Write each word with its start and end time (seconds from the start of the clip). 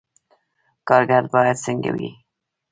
کارګر 0.87 1.23
باید 1.33 1.57
څنګه 1.65 1.91
وي؟ 1.95 2.09